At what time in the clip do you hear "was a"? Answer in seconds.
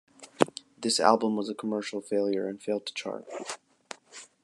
1.37-1.53